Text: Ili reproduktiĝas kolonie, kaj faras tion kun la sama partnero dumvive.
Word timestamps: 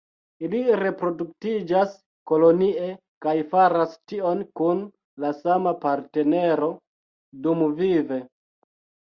Ili 0.45 0.59
reproduktiĝas 0.77 1.91
kolonie, 2.31 2.87
kaj 3.25 3.35
faras 3.53 3.93
tion 4.13 4.41
kun 4.61 4.81
la 5.25 5.31
sama 5.43 5.75
partnero 5.85 6.71
dumvive. 7.45 8.23